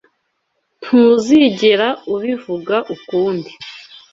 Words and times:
Ntuzigera 0.81 1.87
ubivuga 2.13 2.75
ukundi. 2.95 3.51